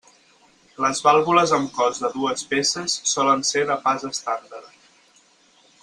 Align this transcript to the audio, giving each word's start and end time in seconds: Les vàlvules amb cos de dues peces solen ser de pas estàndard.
Les 0.85 1.01
vàlvules 1.07 1.53
amb 1.57 1.69
cos 1.75 2.01
de 2.05 2.11
dues 2.15 2.45
peces 2.55 2.97
solen 3.13 3.47
ser 3.53 3.63
de 3.73 3.77
pas 3.87 4.07
estàndard. 4.11 5.25